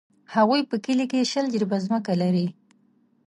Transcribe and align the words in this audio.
هغوی 0.35 0.61
په 0.69 0.75
کلي 0.85 1.05
کښې 1.11 1.29
شل 1.31 1.45
جریبه 1.53 1.77
ځمکه 1.85 2.13
لري. 2.21 2.47